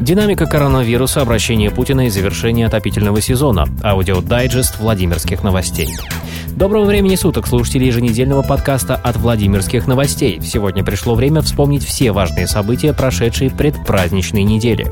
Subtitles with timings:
[0.00, 3.66] Динамика коронавируса, обращение Путина и завершение отопительного сезона.
[3.82, 5.88] Аудиодайджест Владимирских новостей.
[6.60, 10.42] Доброго времени суток, слушатели еженедельного подкаста от Владимирских новостей.
[10.42, 14.86] Сегодня пришло время вспомнить все важные события прошедшей предпраздничной недели.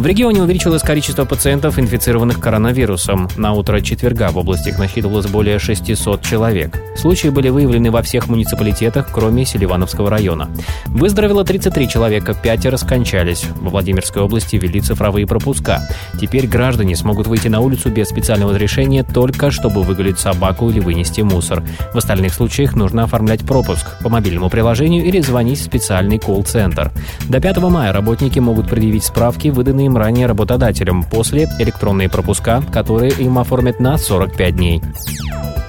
[0.00, 3.28] В регионе увеличилось количество пациентов, инфицированных коронавирусом.
[3.36, 6.74] На утро четверга в области их насчитывалось более 600 человек.
[6.96, 10.48] Случаи были выявлены во всех муниципалитетах, кроме Селивановского района.
[10.86, 13.44] Выздоровело 33 человека, пятеро скончались.
[13.60, 15.86] Во Владимирской области ввели цифровые пропуска.
[16.18, 21.20] Теперь граждане смогут выйти на улицу без специального разрешения только чтобы выгулить собаку или вынести
[21.20, 21.62] мусор.
[21.94, 26.90] В остальных случаях нужно оформлять пропуск по мобильному приложению или звонить в специальный колл-центр.
[27.28, 33.12] До 5 мая работники могут предъявить справки, выданные им ранее работодателем, после электронные пропуска, которые
[33.12, 34.82] им оформят на 45 дней.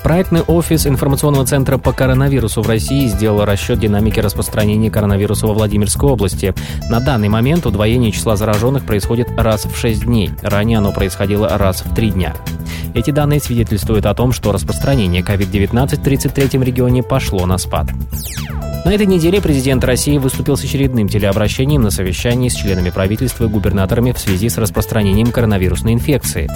[0.03, 6.09] Проектный офис информационного центра по коронавирусу в России сделал расчет динамики распространения коронавируса во Владимирской
[6.09, 6.55] области.
[6.89, 10.31] На данный момент удвоение числа зараженных происходит раз в 6 дней.
[10.41, 12.35] Ранее оно происходило раз в 3 дня.
[12.93, 17.87] Эти данные свидетельствуют о том, что распространение COVID-19 в 33-м регионе пошло на спад.
[18.83, 23.47] На этой неделе президент России выступил с очередным телеобращением на совещании с членами правительства и
[23.47, 26.49] губернаторами в связи с распространением коронавирусной инфекции.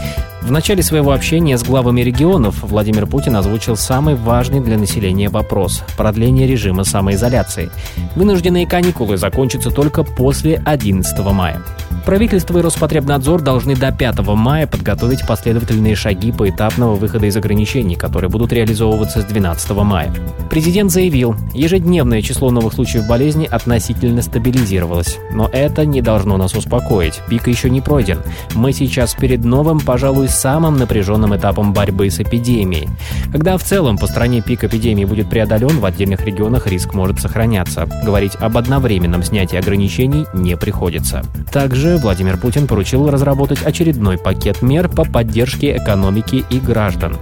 [0.46, 5.82] В начале своего общения с главами регионов Владимир Путин озвучил самый важный для населения вопрос–
[5.98, 7.72] продление режима самоизоляции.
[8.16, 11.64] Вынужденные каникулы закончатся только после 11 мая.
[12.06, 18.30] Правительство и Роспотребнадзор должны до 5 мая подготовить последовательные шаги поэтапного выхода из ограничений, которые
[18.30, 20.14] будут реализовываться с 12 мая.
[20.52, 25.18] Президент заявил, ежедневное число новых случаев болезни относительно стабилизировалось.
[25.34, 27.20] Но это не должно нас успокоить.
[27.28, 28.20] Пик еще не пройден.
[28.54, 32.90] Мы сейчас перед новым, пожалуй, самым напряженным этапом борьбы с эпидемией.
[33.32, 37.88] Когда в целом по стране пик эпидемии будет преодолен, в отдельных регионах риск может сохраняться.
[38.04, 41.24] Говорить об одновременном снятии ограничений не приходится.
[41.52, 47.18] Также Владимир Путин поручил разработать очередной пакет мер по поддержке экономики и граждан.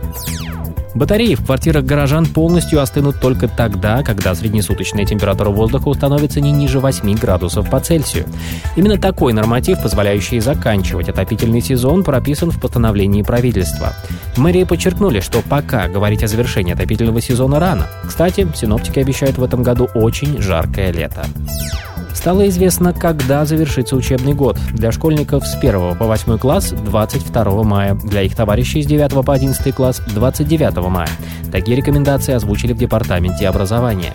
[0.95, 6.79] Батареи в квартирах горожан полностью остынут только тогда, когда среднесуточная температура воздуха установится не ниже
[6.79, 8.25] 8 градусов по Цельсию.
[8.75, 13.93] Именно такой норматив, позволяющий заканчивать отопительный сезон, прописан в постановлении правительства.
[14.37, 17.87] Мэрии подчеркнули, что пока говорить о завершении отопительного сезона рано.
[18.07, 21.25] Кстати, синоптики обещают в этом году очень жаркое лето.
[22.23, 24.57] Стало известно, когда завершится учебный год.
[24.71, 29.33] Для школьников с 1 по 8 класс 22 мая, для их товарищей с 9 по
[29.33, 31.09] 11 класс 29 мая.
[31.51, 34.13] Такие рекомендации озвучили в Департаменте образования.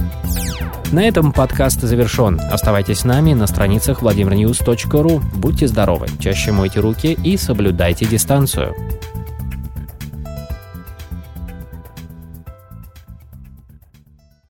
[0.91, 2.41] На этом подкаст завершен.
[2.51, 5.23] Оставайтесь с нами на страницах vladimirnews.ru.
[5.35, 8.75] Будьте здоровы, чаще мойте руки и соблюдайте дистанцию.